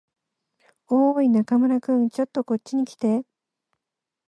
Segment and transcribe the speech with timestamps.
[0.87, 2.09] おーい、中村君。
[2.09, 3.23] ちょっとこっちに来て。